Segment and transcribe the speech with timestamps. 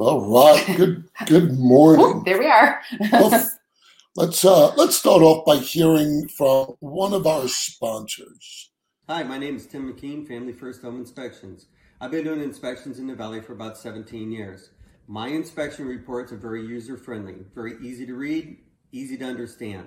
[0.00, 0.76] All right.
[0.78, 2.06] Good good morning.
[2.06, 2.80] Ooh, there we are.
[3.12, 3.50] Well,
[4.16, 8.70] let's uh let's start off by hearing from one of our sponsors.
[9.10, 11.66] Hi, my name is Tim McKean, Family First Home Inspections.
[12.00, 14.70] I've been doing inspections in the Valley for about 17 years.
[15.06, 18.56] My inspection reports are very user friendly, very easy to read,
[18.92, 19.86] easy to understand.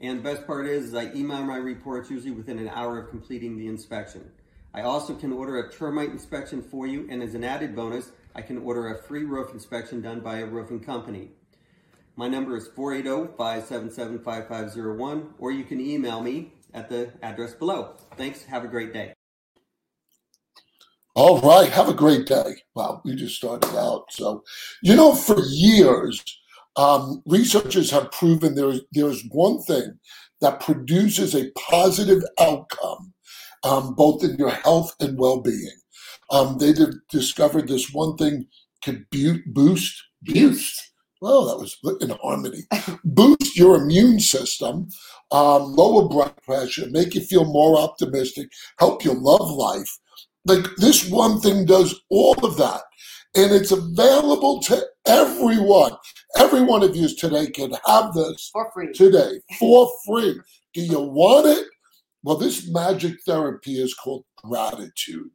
[0.00, 3.10] And the best part is, is I email my reports usually within an hour of
[3.10, 4.30] completing the inspection.
[4.72, 8.42] I also can order a termite inspection for you, and as an added bonus, I
[8.42, 11.30] can order a free roof inspection done by a roofing company.
[12.16, 17.96] My number is 480 577 5501, or you can email me at the address below.
[18.16, 18.44] Thanks.
[18.44, 19.14] Have a great day.
[21.16, 22.54] All right, have a great day.
[22.74, 24.04] Wow, we just started out.
[24.10, 24.44] So,
[24.80, 26.22] you know, for years,
[26.76, 29.98] um, researchers have proven there is there's one thing
[30.40, 33.12] that produces a positive outcome,
[33.64, 35.79] um, both in your health and well-being.
[36.30, 38.46] Um, they did, discovered this one thing
[38.84, 40.92] could bu- boost boost.
[41.20, 42.62] Well, that was in harmony.
[43.04, 44.88] boost your immune system,
[45.32, 49.98] um, lower blood pressure, make you feel more optimistic, help you love life.
[50.46, 52.82] Like this one thing does all of that.
[53.36, 55.92] And it's available to everyone.
[56.38, 58.92] Every one of you today can have this For free.
[58.92, 60.40] today for free.
[60.74, 61.66] Do you want it?
[62.22, 65.30] Well, this magic therapy is called gratitude.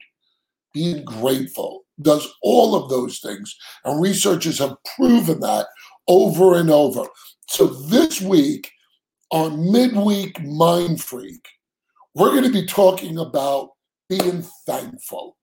[0.76, 3.56] Being grateful does all of those things.
[3.86, 5.68] And researchers have proven that
[6.08, 7.08] over and over.
[7.48, 8.70] So this week
[9.32, 11.48] on Midweek Mind Freak,
[12.14, 13.70] we're going to be talking about
[14.10, 15.38] being thankful.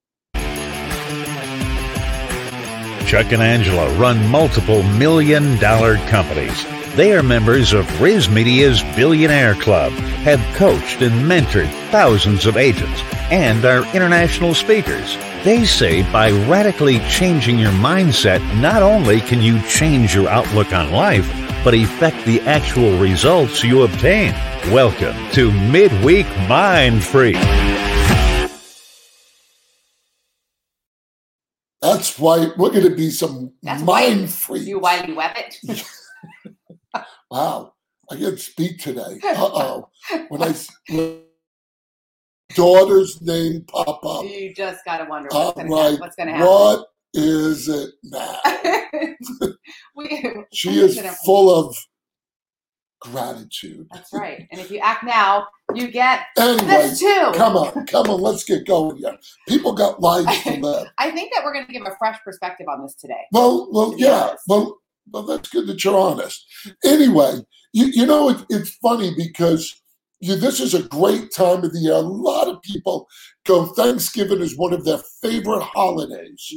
[3.07, 6.65] Chuck and Angela run multiple million dollar companies.
[6.95, 9.93] They are members of Riz Media's Billionaire Club,
[10.25, 13.03] have coached and mentored thousands of agents,
[13.33, 15.17] and are international speakers.
[15.43, 20.93] They say by radically changing your mindset, not only can you change your outlook on
[20.93, 21.27] life,
[21.65, 24.33] but affect the actual results you obtain.
[24.71, 27.35] Welcome to Midweek Mind Free.
[31.81, 34.61] That's why we're going to be some That's mind free.
[34.61, 35.57] You Wiley Webbit.
[37.31, 37.75] Wow,
[38.11, 39.19] I can't speak today.
[39.25, 39.89] Uh oh.
[40.29, 41.23] When I s- when
[42.55, 46.01] daughter's name pop up, you just gotta wonder I'm what's gonna, like, happen.
[46.01, 46.47] what's gonna happen.
[46.47, 48.39] what is it now?
[49.97, 51.77] we, She is full of
[53.01, 53.87] gratitude.
[53.93, 54.47] That's right.
[54.51, 57.33] And if you act now, you get Anyway, this too.
[57.35, 59.17] come on, come on, let's get going here.
[59.49, 60.87] People got lives to live.
[60.99, 63.23] I think that we're going to give a fresh perspective on this today.
[63.33, 64.13] Well, well, To yeah.
[64.29, 64.45] honest.
[64.47, 64.79] Well,
[65.11, 66.45] well, that's good that you're honest.
[66.85, 67.41] Anyway,
[67.73, 69.82] you, you know, it, it's funny because
[70.23, 71.95] you, this is a great time of the year.
[71.95, 73.09] A lot of people
[73.45, 76.55] go, Thanksgiving is one of their favorite holidays.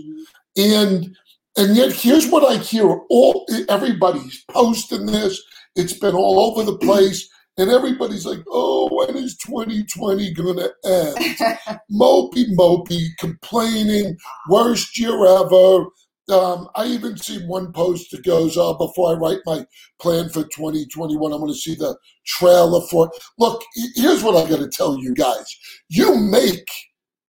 [0.56, 1.18] And
[1.58, 5.42] and yet here's what I hear all everybody's posting this.
[5.76, 7.28] It's been all over the place.
[7.58, 11.18] And everybody's like, oh, when is 2020 gonna end?
[11.92, 14.16] mopey mopey, complaining,
[14.50, 15.86] worst year ever.
[16.32, 19.66] Um, I even see one post that goes, "Oh, before I write my
[20.00, 23.62] plan for 2021, I'm going to see the trailer for." it." Look,
[23.96, 25.46] here's what I got to tell you guys:
[25.90, 26.68] you make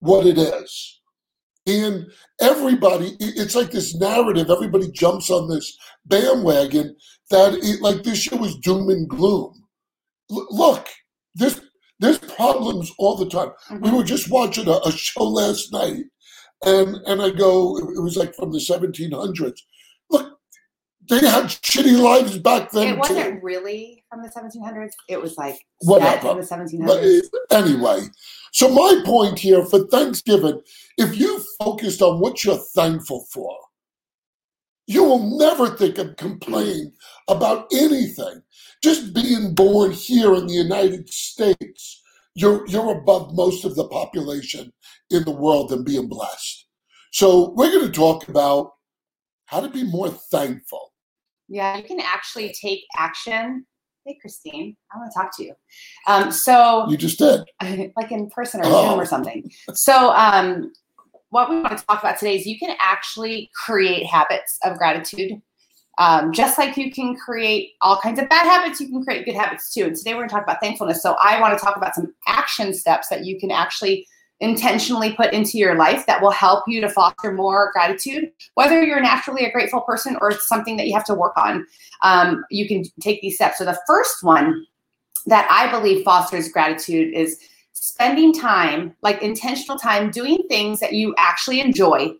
[0.00, 1.00] what it is,
[1.66, 2.06] and
[2.40, 4.48] everybody, it's like this narrative.
[4.50, 5.76] Everybody jumps on this
[6.06, 6.96] bandwagon
[7.30, 9.52] that, it, like, this year was doom and gloom.
[10.30, 10.88] L- look,
[11.34, 11.60] this
[11.98, 13.96] there's problems all the time we Mhm.
[13.96, 16.04] were just watching a, a show last night
[16.64, 19.60] and and i go it was like from the 1700s
[20.10, 20.38] look
[21.08, 24.90] they had shitty lives back then It wasn't really from the 1700s.
[25.08, 26.30] It was like Whatever.
[26.30, 27.22] in the 1700s.
[27.48, 28.00] But, anyway
[28.52, 30.60] so my point here for thanksgiving
[30.98, 33.56] if you focused on what you're thankful for
[34.86, 36.92] you will never think of complain
[37.28, 38.42] about anything
[38.82, 42.02] just being born here in the united states
[42.36, 44.70] you're you're above most of the population
[45.10, 46.66] in the world and being blessed
[47.12, 48.70] so we're going to talk about
[49.46, 50.92] how to be more thankful
[51.48, 53.64] Yeah, you can actually take action.
[54.04, 55.54] Hey, Christine, I want to talk to you.
[56.06, 57.40] Um, so, you just did
[57.96, 58.88] like in person or Oh.
[58.90, 59.50] Zoom or something.
[59.74, 60.72] So, um,
[61.30, 65.32] what we want to talk about today is you can actually create habits of gratitude.
[65.98, 69.34] Um, just like you can create all kinds of bad habits, you can create good
[69.34, 69.84] habits too.
[69.84, 71.02] And today we're going to talk about thankfulness.
[71.02, 74.06] So, I want to talk about some action steps that you can actually
[74.40, 79.00] intentionally put into your life that will help you to foster more gratitude, whether you're
[79.00, 81.66] naturally a grateful person or it's something that you have to work on.
[82.02, 83.58] Um, you can take these steps.
[83.58, 84.66] So, the first one
[85.24, 87.40] that I believe fosters gratitude is
[87.72, 92.10] spending time, like intentional time, doing things that you actually enjoy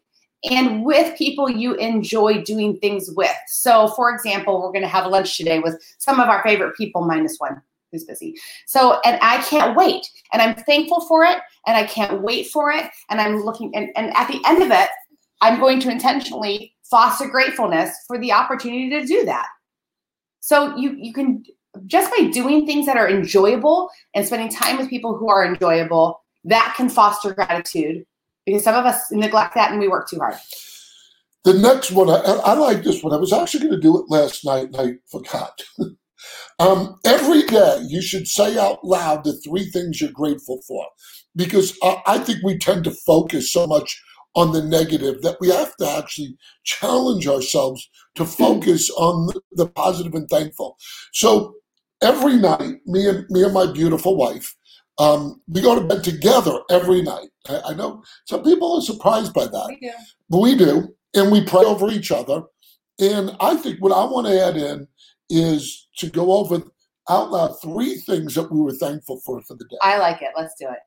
[0.51, 3.37] and with people you enjoy doing things with.
[3.49, 7.03] So, for example, we're going to have lunch today with some of our favorite people,
[7.03, 7.61] minus one
[7.93, 8.35] who's busy.
[8.67, 10.09] So, and I can't wait.
[10.33, 11.39] And I'm thankful for it.
[11.67, 12.91] And I can't wait for it.
[13.11, 14.89] And I'm looking, and, and at the end of it,
[15.41, 19.47] I'm going to intentionally foster gratefulness for the opportunity to do that.
[20.41, 21.45] So you you can
[21.87, 26.23] just by doing things that are enjoyable and spending time with people who are enjoyable,
[26.45, 28.07] that can foster gratitude
[28.47, 30.37] because some of us neglect that and we work too hard.
[31.45, 33.13] The next one, I, I like this one.
[33.13, 35.63] I was actually going to do it last night and I forgot.
[36.59, 40.87] um, every day, you should say out loud the three things you're grateful for
[41.37, 44.01] because I, I think we tend to focus so much
[44.35, 50.15] on the negative that we have to actually challenge ourselves to focus on the positive
[50.15, 50.77] and thankful.
[51.13, 51.55] So
[52.03, 54.55] every night, me and me and my beautiful wife,
[54.99, 57.29] um, we go to bed together every night.
[57.49, 59.93] I, I, know some people are surprised by that, we do.
[60.31, 62.43] but we do, and we pray over each other.
[62.99, 64.89] And I think what I want to add in
[65.29, 66.63] is to go over
[67.09, 69.77] out loud three things that we were thankful for for the day.
[69.83, 70.31] I like it.
[70.37, 70.79] Let's do it.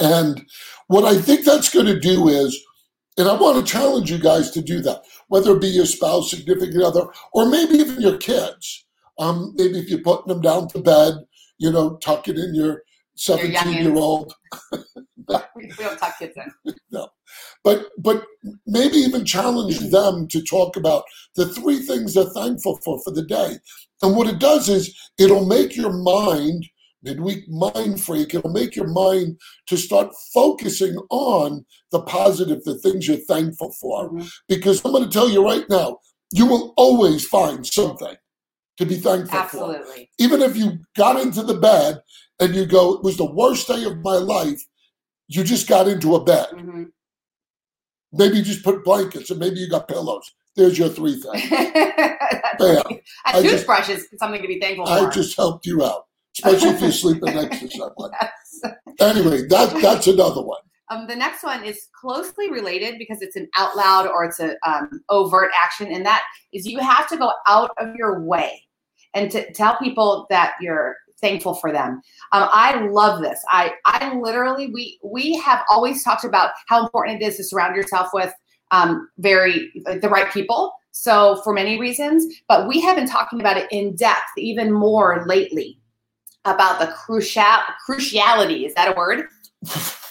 [0.00, 0.44] And
[0.86, 2.58] what I think that's going to do is,
[3.16, 6.30] and I want to challenge you guys to do that, whether it be your spouse,
[6.30, 8.86] significant other, or maybe even your kids.
[9.18, 11.14] Um, maybe if you're putting them down to bed,
[11.58, 12.82] you know, tuck it in your
[13.18, 14.32] 17 year old.
[15.56, 16.74] we don't talk kids in.
[16.90, 17.08] no.
[17.64, 18.24] But but
[18.66, 21.04] maybe even challenge them to talk about
[21.36, 23.58] the three things they're thankful for for the day.
[24.02, 26.64] And what it does is it'll make your mind
[27.04, 29.38] midweek mind freak it'll make your mind
[29.68, 34.26] to start focusing on the positive the things you're thankful for mm-hmm.
[34.48, 35.96] because i'm going to tell you right now
[36.32, 38.16] you will always find something
[38.78, 40.10] to be thankful Absolutely.
[40.18, 40.24] for.
[40.24, 42.00] Even if you got into the bed
[42.40, 44.64] and you go, it was the worst day of my life,
[45.28, 46.48] you just got into a bed.
[46.52, 46.84] Mm-hmm.
[48.12, 50.32] Maybe you just put blankets and maybe you got pillows.
[50.56, 51.50] There's your three things.
[52.58, 52.82] Bam.
[53.26, 54.92] A toothbrush is something to be thankful for.
[54.92, 56.06] I just helped you out,
[56.38, 58.10] especially if you're sleeping next to someone.
[58.98, 60.60] Anyway, that, that's another one.
[60.90, 64.56] Um, the next one is closely related because it's an out loud or it's an
[64.66, 68.62] um, overt action, and that is you have to go out of your way
[69.14, 72.00] and to tell people that you're thankful for them.
[72.32, 73.40] Um, I love this.
[73.48, 77.76] I I literally we we have always talked about how important it is to surround
[77.76, 78.32] yourself with
[78.70, 79.70] um, very
[80.00, 80.72] the right people.
[80.90, 85.24] So for many reasons, but we have been talking about it in depth even more
[85.26, 85.78] lately
[86.44, 87.44] about the crucial
[87.88, 88.66] cruciality.
[88.66, 89.26] Is that a word?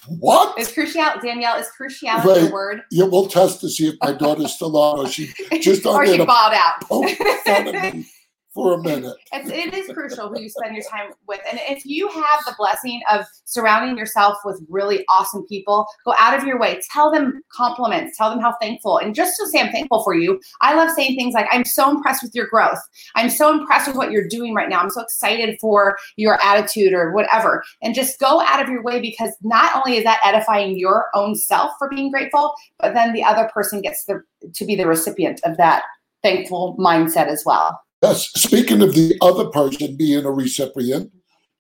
[0.07, 0.57] What?
[0.57, 1.57] Is crucial Danielle?
[1.57, 2.49] Is cruciality right.
[2.49, 2.81] a word?
[2.91, 6.23] Yeah, we'll test to see if my daughter's still on or she just or she
[6.23, 6.83] bought out
[8.57, 9.15] for a minute.
[9.33, 11.41] It's, it is crucial who you spend your time with.
[11.51, 16.35] And if you have the blessing of surrounding yourself with really awesome people, go out
[16.35, 16.81] of your way.
[16.91, 18.17] Tell them compliments.
[18.17, 18.97] Tell them how thankful.
[18.97, 21.91] And just to say I'm thankful for you, I love saying things like, I'm so
[21.91, 22.79] impressed with your growth.
[23.15, 24.79] I'm so impressed with what you're doing right now.
[24.79, 27.63] I'm so excited for your attitude or whatever.
[27.83, 31.35] And just go out of your way because not only is that edifying your own
[31.35, 35.41] self for being grateful, but then the other person gets the, to be the recipient
[35.43, 35.83] of that
[36.23, 37.79] thankful mindset as well.
[38.09, 38.29] Yes.
[38.35, 41.11] Speaking of the other person being a recipient,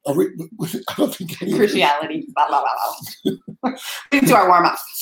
[0.05, 0.33] a re-
[0.89, 2.23] I don't think any cruciality.
[2.33, 2.63] Blah, blah,
[3.23, 3.73] blah,
[4.11, 4.77] Into our warm up.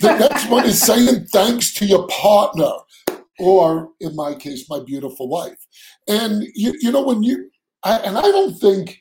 [0.00, 2.70] the next one is saying thanks to your partner,
[3.38, 5.58] or in my case, my beautiful wife.
[6.08, 7.50] And you, you know when you,
[7.82, 8.98] I, and I don't think.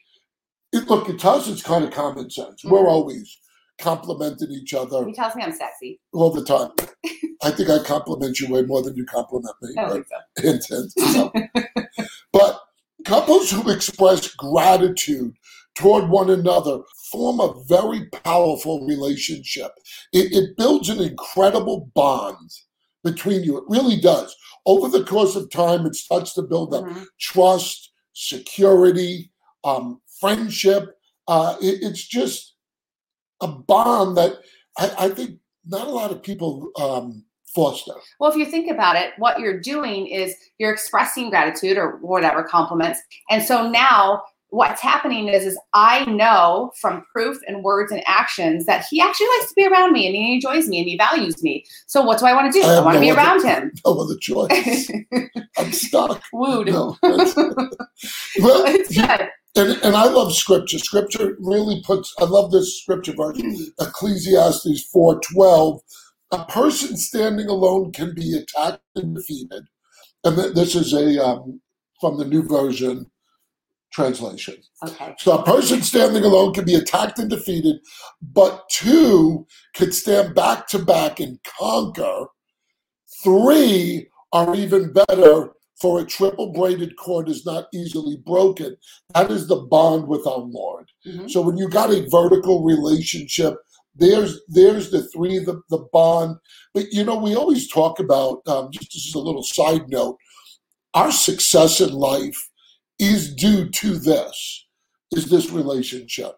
[0.74, 2.62] It, look, to us, it's kind of common sense.
[2.62, 2.70] Mm-hmm.
[2.70, 3.38] We're always
[3.80, 5.06] complimenting each other.
[5.06, 6.72] He tells me I'm sexy all the time.
[7.44, 9.74] I think I compliment you way more than you compliment me.
[9.78, 10.44] I but, so.
[10.50, 10.94] Intense.
[11.14, 11.32] So.
[12.32, 12.62] but
[13.06, 15.36] couples who express gratitude
[15.76, 16.80] toward one another
[17.12, 19.72] form a very powerful relationship.
[20.14, 22.52] It, it builds an incredible bond
[23.04, 23.58] between you.
[23.58, 24.36] It really does.
[24.66, 27.04] Over the course of time, it starts to build up mm-hmm.
[27.20, 29.32] trust, security,
[29.64, 30.98] um, friendship.
[31.28, 32.55] Uh, it, it's just
[33.42, 34.38] a bond that
[34.78, 37.24] I, I think not a lot of people um,
[37.54, 37.94] foster.
[38.20, 42.44] Well, if you think about it, what you're doing is you're expressing gratitude or whatever
[42.44, 43.00] compliments,
[43.30, 44.22] and so now
[44.56, 49.28] what's happening is is I know from proof and words and actions that he actually
[49.38, 51.66] likes to be around me and he enjoys me and he values me.
[51.88, 52.66] So what do I want to do?
[52.66, 53.72] I, I want no to be other, around him.
[53.86, 54.92] No other choice.
[55.58, 56.24] I'm stuck.
[56.32, 56.68] Wooed.
[56.68, 57.70] No, well,
[58.66, 59.30] it's good.
[59.56, 60.80] And, and I love scripture.
[60.80, 63.40] Scripture really puts, I love this scripture verse,
[63.80, 65.80] Ecclesiastes 4.12.
[66.32, 69.64] A person standing alone can be attacked and defeated.
[70.24, 71.62] And this is a um,
[72.02, 73.10] from the new version
[73.96, 74.58] translation.
[74.86, 75.16] Okay.
[75.20, 77.78] So a person standing alone can be attacked and defeated,
[78.22, 82.26] but two can stand back to back and conquer.
[83.24, 88.78] Three are even better, for a triple braided cord is not easily broken.
[89.14, 90.90] That is the bond with our Lord.
[91.06, 91.30] Mhm.
[91.30, 93.56] So when you got a vertical relationship,
[93.96, 96.38] there's there's the three, the, the bond.
[96.74, 100.18] But you know, we always talk about um, just as a little side note,
[100.94, 102.50] our success in life
[103.00, 104.66] is due to this,
[105.12, 106.36] is this relationship.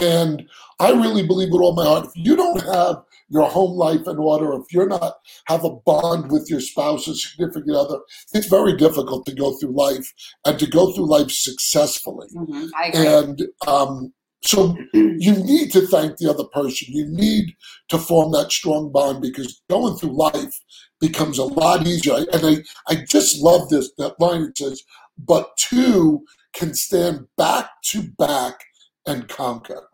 [0.00, 4.06] And I really believe with all my heart, if you don't have your home life
[4.06, 5.14] in order, if you're not
[5.46, 7.98] have a bond with your spouse or significant other,
[8.34, 10.12] it's very difficult to go through life
[10.44, 12.26] and to go through life successfully.
[12.34, 12.70] Mhm.
[12.82, 13.06] Agree.
[13.06, 16.88] And um, so you need to thank the other person.
[16.90, 17.54] You need
[17.88, 20.58] to form that strong bond because going through life
[21.00, 22.24] becomes a lot easier.
[22.32, 24.42] And I, I just love this that line.
[24.42, 24.82] It says,
[25.18, 28.64] "But two can stand back to back
[29.06, 29.88] and conquer."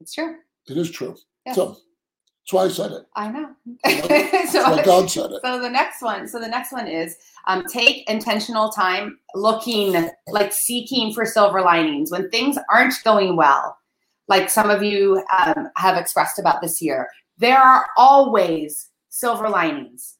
[0.00, 0.36] it's true.
[0.68, 1.16] It is true.
[1.46, 1.52] Yeah.
[1.54, 1.76] So
[2.48, 3.06] that's why I said it.
[3.14, 3.50] I know.
[4.48, 5.42] So, why God said it.
[5.44, 6.26] so the next one.
[6.26, 12.10] So the next one is um, take intentional time looking, like seeking for silver linings
[12.10, 13.76] when things aren't going well.
[14.26, 20.16] Like some of you um, have expressed about this year, there are always silver linings.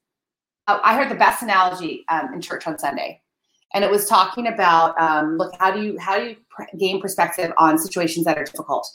[0.66, 3.22] Uh, I heard the best analogy um, in church on Sunday,
[3.72, 7.00] and it was talking about um, look how do you how do you pr- gain
[7.00, 8.86] perspective on situations that are difficult.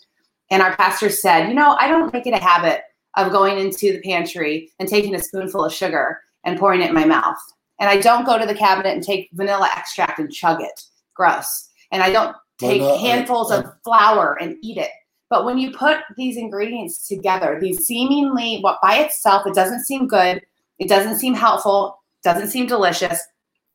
[0.51, 2.83] And our pastor said, you know, I don't make it a habit
[3.15, 6.95] of going into the pantry and taking a spoonful of sugar and pouring it in
[6.95, 7.37] my mouth.
[7.79, 10.83] And I don't go to the cabinet and take vanilla extract and chug it.
[11.13, 11.69] Gross.
[11.91, 12.95] And I don't take not?
[12.95, 14.89] I- handfuls I- of flour and eat it.
[15.29, 20.07] But when you put these ingredients together, these seemingly, what by itself, it doesn't seem
[20.07, 20.43] good,
[20.77, 23.19] it doesn't seem helpful, doesn't seem delicious.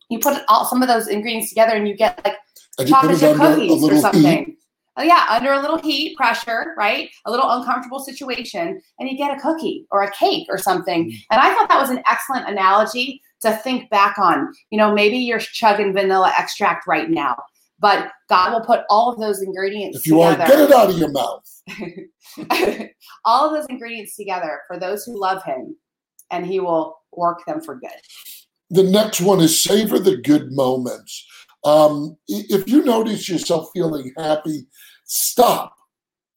[0.08, 2.36] You put all some of those ingredients together and you get like
[2.78, 4.56] And you put chocolate chip cookies or something.
[4.98, 7.08] Oh yeah, under a little heat, pressure, right?
[7.24, 11.10] A little uncomfortable situation, and you get a cookie or a cake or something.
[11.10, 11.14] Mm.
[11.30, 14.52] And I thought that was an excellent analogy to think back on.
[14.70, 17.36] You know, maybe you're chugging vanilla extract right now,
[17.78, 20.66] but God will put all of those ingredients If you want, together.
[20.66, 22.90] get it out of your mouth.
[23.24, 25.76] all of those ingredients together for those who love Him,
[26.32, 27.90] and He will work them for good.
[28.70, 31.24] The next one is savor the good moments.
[31.64, 34.66] Um, if you notice yourself feeling happy,
[35.04, 35.74] stop.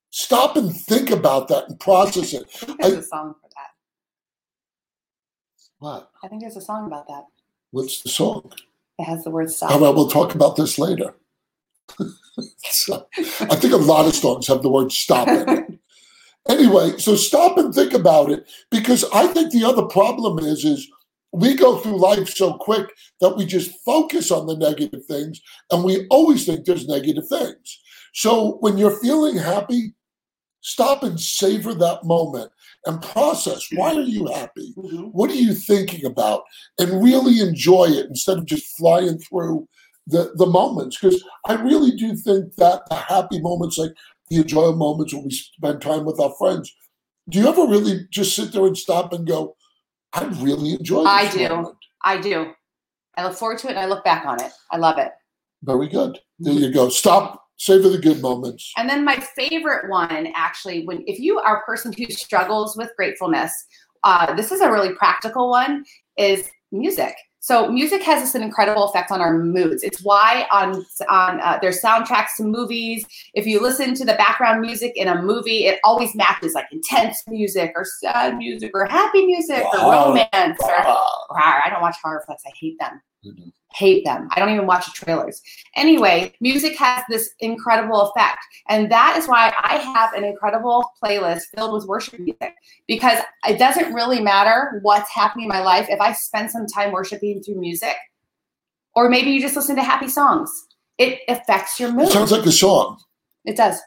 [0.10, 2.44] Stop and think about that and process it.
[2.62, 3.70] I think there's I- a song for that.
[5.80, 6.12] What?
[6.24, 7.26] I think there's a song about that.
[7.72, 8.52] What's the song?
[9.00, 9.72] It has the word stop.
[9.72, 11.14] right, we'll talk about this later.
[12.64, 13.06] So,
[13.42, 15.80] I think a lot of songs have the word stop in it.
[16.50, 20.88] Anyway, so stop and think about it because I think the other problem is is
[21.34, 22.90] we go through life so quick
[23.22, 27.80] that we just focus on the negative things and we always think there's negative things.
[28.14, 29.94] So when you're feeling happy,
[30.60, 32.52] stop and savor that moment
[32.86, 34.74] and process why are you happy?
[34.78, 35.12] Mhm.
[35.12, 36.44] What are you thinking about?
[36.80, 39.68] And really enjoy it instead of just flying through
[40.08, 40.98] the, the moments.
[41.00, 43.94] Because I really do think that the happy moments, like
[44.30, 46.74] the enjoyable moments when we spend time with our friends,
[47.30, 49.56] do you ever really just sit there and stop and go,
[50.14, 51.50] I really enjoy I do.
[51.50, 52.54] moment." I do.
[53.18, 54.52] I look forward to it and I look back on it.
[54.72, 55.12] I love it.
[55.64, 56.20] Very good.
[56.40, 56.90] There you go.
[56.90, 58.72] Stop, savor the good moments.
[58.78, 62.90] And then my favorite one, actually, when if you are a person who struggles with
[62.96, 63.52] gratefulness,
[64.04, 65.86] uh, this is a really practical one,
[66.18, 67.14] is music.
[67.44, 69.82] So music has this an incredible effect on our moods.
[69.82, 73.04] It's why on on uh, there's soundtracks to movies.
[73.34, 77.24] If you listen to the background music in a movie, it always matches like intense
[77.28, 80.08] music or sad music or happy music or Wow.
[80.10, 82.44] romance or Ah, Rawr, I don't watch horror flicks.
[82.46, 83.02] I hate them.
[83.26, 83.52] Mhm.
[83.74, 84.28] Hate them.
[84.32, 85.42] I don't even watch the trailers.
[85.76, 88.40] Anyway, music has this incredible effect.
[88.68, 92.54] And that is why I have an incredible playlist filled with worship music
[92.88, 96.92] because it doesn't really matter what's happening in my life if I spend some time
[96.92, 97.96] worshiping through music,
[98.94, 100.52] or maybe you just listen to happy songs.
[100.98, 102.10] It affects your mood.
[102.10, 103.00] It sounds like a song.
[103.46, 103.80] It does.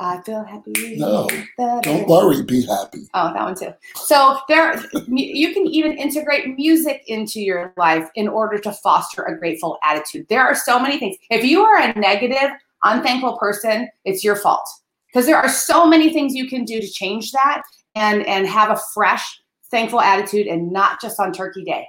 [0.00, 0.96] I feel happy.
[0.96, 1.28] No,
[1.58, 3.08] Don't worry, be happy.
[3.14, 3.74] Oh, that one too.
[3.96, 9.36] So there, you can even integrate music into your life in order to foster a
[9.36, 10.28] grateful attitude.
[10.28, 11.16] There are so many things.
[11.30, 12.50] If you are a negative,
[12.84, 14.68] unthankful person, it's your fault
[15.08, 17.62] because there are so many things you can do to change that
[17.96, 19.40] and and have a fresh,
[19.70, 21.88] thankful attitude, and not just on Turkey Day.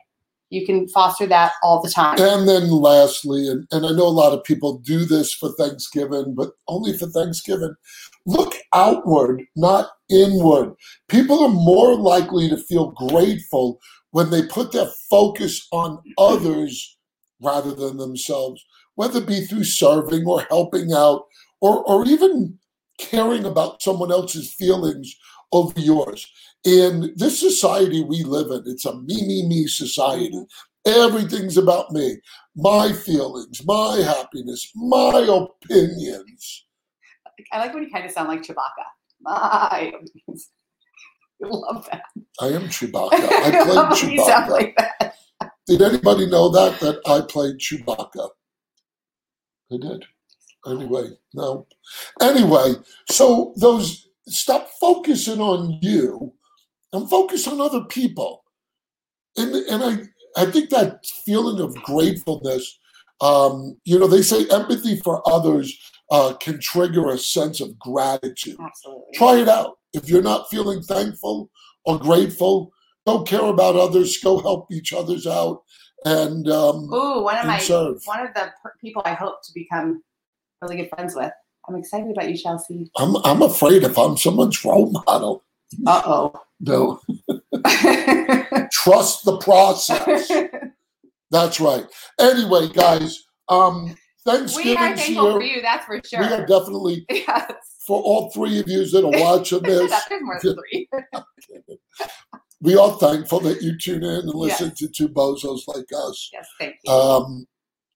[0.49, 2.19] You can foster that all the time.
[2.19, 6.33] And then lastly, and, and I know a lot of people do this for Thanksgiving,
[6.35, 7.75] but only for Thanksgiving,
[8.25, 10.73] look outward, not inward.
[11.07, 13.79] People are more likely to feel grateful
[14.11, 16.97] when they put their focus on others
[17.41, 18.63] rather than themselves.
[18.95, 21.23] whether it be through serving or helping out
[21.61, 22.59] or, or even
[22.97, 25.15] caring about someone else's feelings
[25.53, 26.27] over yours.
[26.65, 30.31] In this society we live in, it's a me, me, me society.
[30.31, 31.01] Mm-hmm.
[31.01, 32.17] Everything's about me,
[32.55, 36.65] my feelings, my happiness, my opinions.
[37.51, 38.85] I like when you kind of sound like Chewbacca.
[39.21, 40.49] My opinions.
[41.43, 42.03] I love that.
[42.41, 43.09] I am Chewbacca.
[43.13, 44.49] I played you sound Chewbacca.
[44.49, 45.13] like that.
[45.67, 48.29] Did anybody know that that I played Chewbacca?
[49.71, 50.05] I did.
[50.67, 51.67] Anyway, no.
[52.21, 52.73] Anyway,
[53.09, 56.33] so those stop focusing on you
[56.93, 58.43] and focus on other people.
[59.37, 62.79] And and I I think that feeling of gratefulness,
[63.21, 65.77] um, you know, they say empathy for others
[66.11, 68.57] uh, can trigger a sense of gratitude.
[68.59, 69.13] Absolutely.
[69.15, 69.77] Try it out.
[69.93, 71.49] If you're not feeling thankful
[71.85, 72.71] or grateful,
[73.07, 75.63] go care about others, go help each other's out,
[76.05, 78.01] and um, Ooh, one of my serve.
[78.05, 80.03] one of the per- people I hope to become
[80.61, 81.31] really good friends with.
[81.67, 82.89] I'm excited about you, Chelsea.
[82.97, 85.43] I'm I'm afraid if I'm someone's role model,
[85.85, 86.33] Uh oh.
[86.59, 86.99] no,
[88.71, 90.31] trust the process.
[91.31, 91.85] That's right.
[92.19, 93.95] Anyway, guys, um,
[94.25, 94.71] Thanksgiving.
[94.71, 96.19] we are thankful for you, that's for sure.
[96.21, 97.51] We are definitely yes.
[97.85, 99.91] for all three of you that are watching this.
[100.09, 100.89] There's more than three.
[102.61, 104.77] we are thankful that you tune in and listen Yes.
[104.79, 106.29] to two bozos like us.
[106.33, 106.91] yes, thank you.
[106.91, 107.45] Um,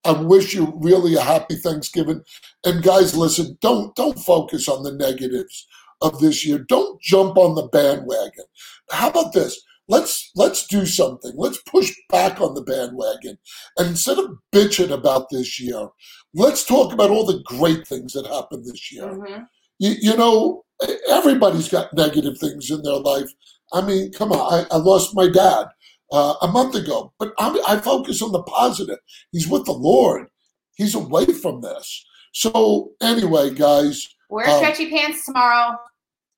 [0.06, 2.22] I wish you really a happy Thanksgiving.
[2.66, 5.66] And guys, listen, don't don't focus on the negatives
[6.04, 6.60] of this year.
[6.60, 8.46] Don't jump on the bandwagon.
[8.92, 9.60] How about this?
[9.88, 11.34] Let's let's do something.
[11.36, 13.38] Let's push back on the bandwagon.
[13.78, 15.90] And instead of bitching about this year,
[16.34, 19.08] let's talk about all the great things that happened this year.
[19.08, 19.48] Mhm.
[19.80, 20.64] You, you know,
[21.10, 23.30] everybody's got negative things in their life.
[23.74, 25.66] I mean, come on, I, I lost my dad
[26.14, 29.00] uh, a month ago, but I'm, I focus on the positive.
[29.32, 30.28] He's with the Lord.
[30.76, 32.06] He's away from this.
[32.34, 35.78] So anyway, guys, Wear Um, stretchy pants tomorrow.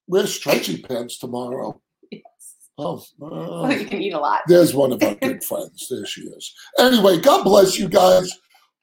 [0.08, 1.82] Wear stretchy pants tomorrow.
[2.12, 2.22] Yes.
[2.78, 4.42] Oh, So uh, you can eat a lot.
[4.48, 5.88] there's one of our good friends.
[5.90, 6.54] There she is.
[6.78, 8.32] Anyway, God bless you guys.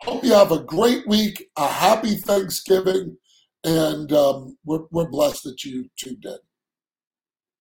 [0.00, 3.16] Hope you have a great week, a happy Thanksgiving,
[3.64, 6.38] and um, we're, we're blessed that you tuned in.